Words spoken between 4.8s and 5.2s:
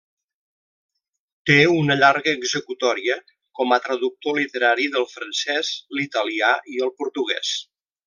del